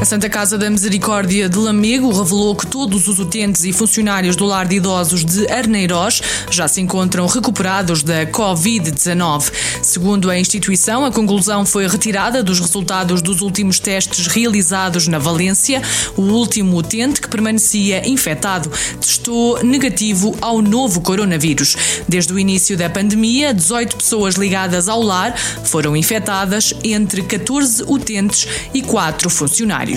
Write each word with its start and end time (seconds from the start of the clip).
A 0.00 0.04
Santa 0.04 0.30
Casa 0.30 0.56
da 0.56 0.70
Misericórdia 0.70 1.48
de 1.48 1.58
Lamego 1.58 2.12
revelou 2.12 2.54
que 2.54 2.68
todos 2.68 3.08
os 3.08 3.18
utentes 3.18 3.64
e 3.64 3.72
funcionários 3.72 4.36
do 4.36 4.46
lar 4.46 4.64
de 4.64 4.76
idosos 4.76 5.24
de 5.24 5.50
Arneiroz 5.50 6.22
já 6.48 6.68
se 6.68 6.80
encontram 6.80 7.26
recuperados 7.26 8.04
da 8.04 8.24
Covid-19. 8.26 9.52
Segundo 9.82 10.30
a 10.30 10.38
instituição, 10.38 11.04
a 11.04 11.10
conclusão 11.10 11.66
foi 11.66 11.88
retirada 11.88 12.44
dos 12.44 12.60
resultados 12.60 13.20
dos 13.20 13.40
últimos 13.40 13.80
testes 13.80 14.28
realizados 14.28 15.08
na 15.08 15.18
Valência. 15.18 15.82
O 16.16 16.22
último 16.22 16.76
utente, 16.76 17.20
que 17.20 17.28
permanecia 17.28 18.08
infectado, 18.08 18.70
testou 19.00 19.64
negativo 19.64 20.36
ao 20.40 20.62
novo 20.62 21.00
coronavírus. 21.00 21.76
Desde 22.08 22.32
o 22.32 22.38
início 22.38 22.76
da 22.76 22.88
pandemia, 22.88 23.52
18 23.52 23.96
pessoas 23.96 24.36
ligadas 24.36 24.88
ao 24.88 25.02
lar 25.02 25.36
foram 25.36 25.96
infectadas, 25.96 26.72
entre 26.84 27.22
14 27.22 27.82
utentes 27.88 28.46
e 28.72 28.80
4 28.80 29.28
funcionários. 29.28 29.87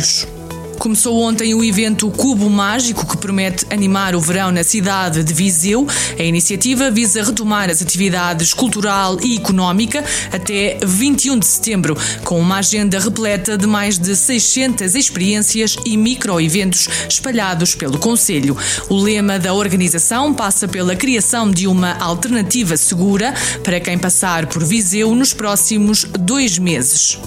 Começou 0.81 1.21
ontem 1.21 1.53
o 1.53 1.63
evento 1.63 2.09
Cubo 2.09 2.49
Mágico, 2.49 3.05
que 3.05 3.15
promete 3.15 3.67
animar 3.69 4.15
o 4.15 4.19
verão 4.19 4.51
na 4.51 4.63
cidade 4.63 5.23
de 5.23 5.31
Viseu. 5.31 5.85
A 6.17 6.23
iniciativa 6.23 6.89
visa 6.89 7.21
retomar 7.21 7.69
as 7.69 7.83
atividades 7.83 8.51
cultural 8.51 9.19
e 9.21 9.37
económica 9.37 10.03
até 10.31 10.79
21 10.83 11.37
de 11.37 11.45
setembro, 11.45 11.95
com 12.23 12.39
uma 12.39 12.57
agenda 12.57 12.99
repleta 12.99 13.59
de 13.59 13.67
mais 13.67 13.99
de 13.99 14.15
600 14.15 14.95
experiências 14.95 15.75
e 15.85 15.95
microeventos 15.95 16.89
espalhados 17.07 17.75
pelo 17.75 17.99
Conselho. 17.99 18.57
O 18.89 18.97
lema 18.97 19.37
da 19.37 19.53
organização 19.53 20.33
passa 20.33 20.67
pela 20.67 20.95
criação 20.95 21.51
de 21.51 21.67
uma 21.67 21.93
alternativa 21.99 22.75
segura 22.75 23.35
para 23.63 23.79
quem 23.79 23.99
passar 23.99 24.47
por 24.47 24.63
Viseu 24.63 25.13
nos 25.13 25.31
próximos 25.31 26.05
dois 26.05 26.57
meses. 26.57 27.19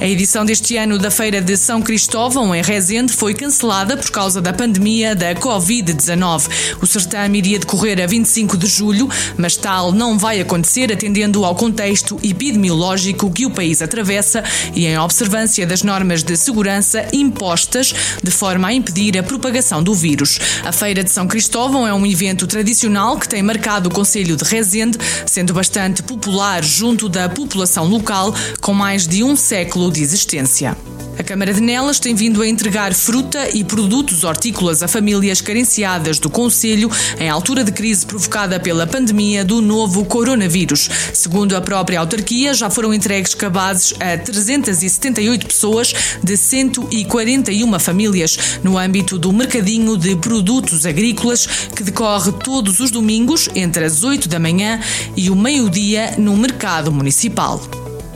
A 0.00 0.06
edição 0.06 0.44
deste 0.44 0.76
ano 0.76 0.98
da 0.98 1.10
Feira 1.10 1.40
de 1.40 1.56
São 1.56 1.80
Cristóvão, 1.80 2.54
em 2.54 2.62
Rezende, 2.62 3.12
foi 3.12 3.32
cancelada 3.32 3.96
por 3.96 4.10
causa 4.10 4.40
da 4.40 4.52
pandemia 4.52 5.14
da 5.14 5.34
Covid-19. 5.34 6.76
O 6.82 6.86
certame 6.86 7.38
iria 7.38 7.58
decorrer 7.58 8.02
a 8.02 8.06
25 8.06 8.56
de 8.56 8.66
julho, 8.66 9.08
mas 9.38 9.56
tal 9.56 9.92
não 9.92 10.18
vai 10.18 10.40
acontecer 10.40 10.92
atendendo 10.92 11.44
ao 11.44 11.54
contexto 11.54 12.18
epidemiológico 12.22 13.30
que 13.30 13.46
o 13.46 13.50
país 13.50 13.80
atravessa 13.80 14.42
e 14.74 14.84
em 14.84 14.98
observância 14.98 15.66
das 15.66 15.82
normas 15.82 16.22
de 16.22 16.36
segurança 16.36 17.06
impostas 17.12 17.94
de 18.22 18.30
forma 18.30 18.68
a 18.68 18.74
impedir 18.74 19.16
a 19.16 19.22
propagação 19.22 19.82
do 19.82 19.94
vírus. 19.94 20.38
A 20.64 20.72
Feira 20.72 21.04
de 21.04 21.10
São 21.10 21.26
Cristóvão 21.26 21.86
é 21.86 21.94
um 21.94 22.04
evento 22.04 22.46
tradicional 22.46 23.16
que 23.16 23.28
tem 23.28 23.42
marcado 23.42 23.88
o 23.88 23.94
Conselho 23.94 24.36
de 24.36 24.44
Rezende, 24.44 24.98
sendo 25.24 25.54
bastante 25.54 26.02
popular 26.02 26.62
junto 26.62 27.08
da 27.08 27.28
população 27.28 27.86
local, 27.86 28.34
com 28.60 28.74
mais 28.74 29.06
de 29.06 29.22
um 29.22 29.36
século 29.36 29.83
de 29.90 30.02
existência. 30.02 30.76
A 31.16 31.22
Câmara 31.22 31.54
de 31.54 31.60
Nelas 31.60 32.00
tem 32.00 32.12
vindo 32.14 32.42
a 32.42 32.48
entregar 32.48 32.92
fruta 32.92 33.48
e 33.54 33.62
produtos 33.62 34.24
hortícolas 34.24 34.82
a 34.82 34.88
famílias 34.88 35.40
carenciadas 35.40 36.18
do 36.18 36.28
Conselho 36.28 36.90
em 37.20 37.28
altura 37.28 37.62
de 37.62 37.70
crise 37.70 38.04
provocada 38.04 38.58
pela 38.58 38.84
pandemia 38.84 39.44
do 39.44 39.62
novo 39.62 40.04
coronavírus. 40.04 40.90
Segundo 41.12 41.54
a 41.54 41.60
própria 41.60 42.00
autarquia, 42.00 42.52
já 42.52 42.68
foram 42.68 42.92
entregues 42.92 43.32
cabazes 43.32 43.94
a 44.00 44.18
378 44.18 45.46
pessoas 45.46 45.94
de 46.22 46.36
141 46.36 47.78
famílias 47.78 48.58
no 48.64 48.76
âmbito 48.76 49.16
do 49.16 49.32
mercadinho 49.32 49.96
de 49.96 50.16
produtos 50.16 50.84
agrícolas 50.84 51.46
que 51.46 51.84
decorre 51.84 52.32
todos 52.32 52.80
os 52.80 52.90
domingos 52.90 53.48
entre 53.54 53.84
as 53.84 54.02
8 54.02 54.28
da 54.28 54.40
manhã 54.40 54.80
e 55.16 55.30
o 55.30 55.36
meio-dia 55.36 56.14
no 56.18 56.36
mercado 56.36 56.90
municipal. 56.90 57.60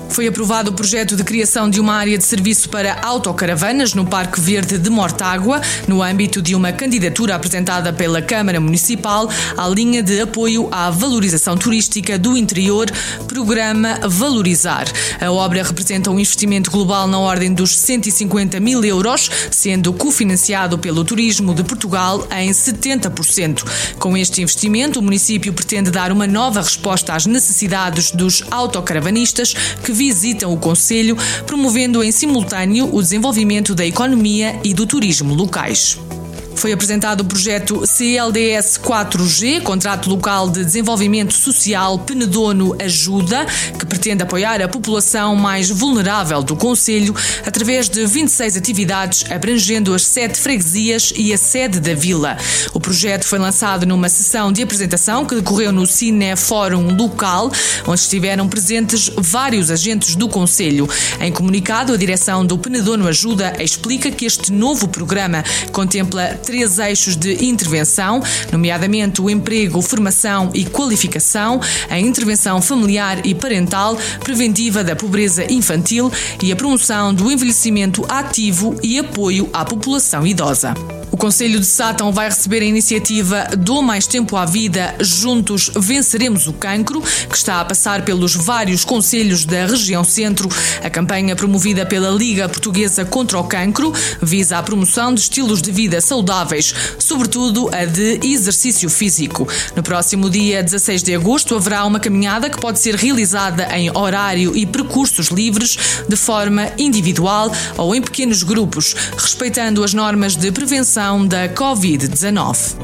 Foi 0.08 0.26
aprovado 0.26 0.70
o 0.70 0.74
projeto 0.74 1.14
de 1.14 1.22
criação 1.22 1.69
de 1.69 1.80
uma 1.80 1.94
área 1.94 2.19
de 2.19 2.24
serviço 2.24 2.69
para 2.69 2.98
autocaravanas 3.02 3.94
no 3.94 4.06
Parque 4.06 4.41
Verde 4.41 4.78
de 4.78 4.91
Mortágua, 4.91 5.60
no 5.86 6.02
âmbito 6.02 6.42
de 6.42 6.54
uma 6.54 6.72
candidatura 6.72 7.34
apresentada 7.34 7.92
pela 7.92 8.20
Câmara 8.20 8.58
Municipal 8.58 9.28
à 9.56 9.69
linha 9.69 10.02
de 10.02 10.20
apoio 10.20 10.69
à 10.72 10.91
valorização 10.91 11.56
turística 11.56 12.19
do 12.19 12.36
interior, 12.36 12.91
Programa 13.26 14.00
Valorizar. 14.08 14.86
A 15.20 15.30
obra 15.30 15.62
representa 15.62 16.10
um 16.10 16.19
investimento 16.19 16.70
global 16.70 17.06
na 17.06 17.19
ordem 17.19 17.52
dos 17.52 17.76
150 17.76 18.58
mil 18.60 18.84
euros, 18.84 19.30
sendo 19.50 19.92
cofinanciado 19.92 20.78
pelo 20.78 21.04
Turismo 21.04 21.54
de 21.54 21.62
Portugal 21.62 22.26
em 22.36 22.50
70%. 22.50 23.62
Com 23.98 24.16
este 24.16 24.42
investimento, 24.42 25.00
o 25.00 25.02
município 25.02 25.52
pretende 25.52 25.90
dar 25.90 26.10
uma 26.10 26.26
nova 26.26 26.60
resposta 26.60 27.14
às 27.14 27.26
necessidades 27.26 28.10
dos 28.10 28.42
autocaravanistas 28.50 29.54
que 29.84 29.92
visitam 29.98 30.53
o 30.53 30.56
Conselho, 30.56 31.16
promovendo 31.44 32.04
em 32.04 32.12
simultâneo 32.12 32.88
o 32.94 33.03
desenvolvimento 33.03 33.75
da 33.75 33.84
economia 33.84 34.59
e 34.62 34.72
do 34.72 34.86
turismo 34.86 35.34
locais. 35.34 35.98
Foi 36.58 36.72
apresentado 36.72 37.20
o 37.20 37.24
projeto 37.24 37.86
CLDS 37.86 38.78
4G, 38.78 39.62
Contrato 39.62 40.10
Local 40.10 40.50
de 40.50 40.64
Desenvolvimento 40.64 41.32
Social 41.32 42.00
Penedono 42.00 42.74
Ajuda, 42.82 43.46
que 43.78 43.86
pretende 43.86 44.24
apoiar 44.24 44.60
a 44.60 44.66
população 44.66 45.36
mais 45.36 45.70
vulnerável 45.70 46.42
do 46.42 46.56
Conselho 46.56 47.14
através 47.46 47.88
de 47.88 48.04
26 48.04 48.56
atividades 48.56 49.24
abrangendo 49.30 49.94
as 49.94 50.02
sete 50.02 50.36
freguesias 50.41 51.12
e 51.14 51.32
a 51.32 51.38
sede 51.38 51.78
da 51.78 51.94
vila. 51.94 52.36
O 52.75 52.80
projeto 52.80 53.25
foi 53.25 53.38
lançado 53.38 53.86
numa 53.86 54.08
sessão 54.08 54.50
de 54.50 54.60
apresentação 54.60 55.25
que 55.25 55.36
decorreu 55.36 55.70
no 55.70 55.86
Cine 55.86 56.34
Fórum 56.34 56.92
Local, 56.96 57.52
onde 57.86 58.00
estiveram 58.00 58.48
presentes 58.48 59.08
vários 59.16 59.70
agentes 59.70 60.16
do 60.16 60.28
Conselho. 60.28 60.88
Em 61.20 61.30
comunicado, 61.30 61.92
a 61.92 61.96
direção 61.96 62.44
do 62.44 62.58
Penedono 62.58 63.06
Ajuda 63.06 63.54
explica 63.62 64.10
que 64.10 64.26
este 64.26 64.50
novo 64.50 64.88
programa 64.88 65.44
contempla 65.70 66.36
três 66.48 66.78
eixos 66.78 67.14
de 67.14 67.44
intervenção, 67.44 68.22
nomeadamente 68.50 69.20
o 69.20 69.28
emprego, 69.28 69.82
formação 69.82 70.50
e 70.54 70.64
qualificação, 70.64 71.60
a 71.91 72.00
intervenção 72.00 72.62
familiar 72.62 73.26
e 73.26 73.34
parental, 73.34 73.98
preventiva 74.20 74.82
da 74.82 74.97
pobreza 74.97 75.44
infantil 75.53 76.10
e 76.42 76.50
a 76.50 76.56
promoção 76.56 77.12
do 77.12 77.31
envelhecimento 77.31 78.03
ativo 78.08 78.75
e 78.82 78.98
apoio 78.98 79.50
à 79.53 79.62
população 79.62 80.26
idosa. 80.26 80.72
O 81.10 81.16
Conselho 81.16 81.58
de 81.58 81.64
Sátão 81.64 82.12
vai 82.12 82.28
receber 82.28 82.60
a 82.60 82.66
iniciativa 82.66 83.48
Dou 83.56 83.80
Mais 83.80 84.06
Tempo 84.06 84.36
à 84.36 84.44
Vida, 84.44 84.94
Juntos 85.00 85.70
Venceremos 85.74 86.46
o 86.46 86.52
Cancro, 86.52 87.00
que 87.00 87.36
está 87.36 87.60
a 87.60 87.64
passar 87.64 88.04
pelos 88.04 88.34
vários 88.34 88.84
conselhos 88.84 89.46
da 89.46 89.64
região 89.64 90.04
centro. 90.04 90.50
A 90.84 90.91
campanha 90.91 91.34
promovida 91.34 91.86
pela 91.86 92.10
Liga 92.10 92.46
Portuguesa 92.48 93.06
contra 93.06 93.38
o 93.38 93.44
Cancro 93.44 93.92
visa 94.20 94.58
a 94.58 94.62
promoção 94.62 95.14
de 95.14 95.20
estilos 95.22 95.62
de 95.62 95.72
vida 95.72 95.98
saudáveis, 96.02 96.74
sobretudo 96.98 97.70
a 97.72 97.86
de 97.86 98.20
exercício 98.22 98.90
físico. 98.90 99.48
No 99.75 99.82
próximo 99.82 100.28
dia 100.28 100.62
16 100.62 101.02
de 101.02 101.14
agosto 101.14 101.56
haverá 101.56 101.86
uma 101.86 102.00
caminhada 102.00 102.50
que 102.50 102.60
pode 102.60 102.80
ser 102.80 102.94
realizada 102.94 103.66
em 103.75 103.90
horário 103.96 104.54
e 104.54 104.66
percursos 104.66 105.28
livres, 105.28 105.78
de 106.06 106.16
forma 106.16 106.70
individual 106.76 107.50
ou 107.78 107.94
em 107.94 108.02
pequenos 108.02 108.42
grupos, 108.42 108.94
respeitando 109.16 109.82
as 109.82 109.94
normas 109.94 110.36
de 110.36 110.52
prevenção 110.52 110.97
da 110.98 111.48
Covid-19. 111.50 112.75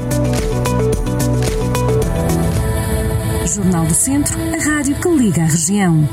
Jornal 3.53 3.85
do 3.85 3.93
Centro, 3.93 4.39
a 4.39 4.63
rádio 4.63 4.95
que 4.95 5.09
liga 5.09 5.41
a 5.41 5.45
região. 5.47 6.07